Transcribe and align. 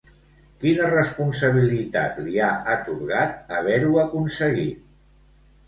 Quina 0.61 0.87
responsabilitat 0.93 2.17
li 2.29 2.41
ha 2.47 2.49
atorgat 2.77 3.55
haver-ho 3.61 3.95
aconseguit? 4.09 4.85